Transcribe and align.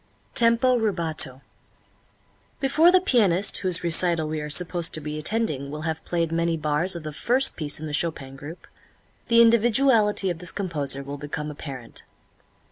Tempo 0.33 0.77
Rubato. 0.79 1.43
Before 2.59 2.91
the 2.91 2.99
pianist 2.99 3.57
whose 3.59 3.83
recital 3.83 4.27
we 4.27 4.41
are 4.41 4.49
supposed 4.49 4.95
to 4.95 4.99
be 4.99 5.19
attending 5.19 5.69
will 5.69 5.83
have 5.83 6.03
played 6.05 6.31
many 6.31 6.57
bars 6.57 6.95
of 6.95 7.03
the 7.03 7.13
first 7.13 7.55
piece 7.55 7.79
in 7.79 7.85
the 7.85 7.93
Chopin 7.93 8.35
group, 8.35 8.65
the 9.27 9.43
individuality 9.43 10.31
of 10.31 10.39
this 10.39 10.51
composer 10.51 11.03
will 11.03 11.19
become 11.19 11.51
apparent. 11.51 12.01